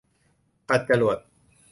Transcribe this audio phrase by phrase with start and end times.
[0.69, 1.17] ขัดจรวด